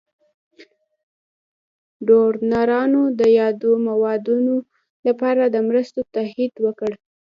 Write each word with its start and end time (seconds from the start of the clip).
ډونرانو 2.07 3.01
د 3.19 3.21
یادو 3.39 3.71
مواردو 3.87 4.57
لپاره 5.07 5.43
د 5.47 5.55
مرستو 5.67 5.99
تعهد 6.15 6.53
وکړ. 6.65 6.91